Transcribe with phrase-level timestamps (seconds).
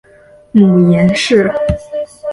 [0.51, 1.53] 母阎氏。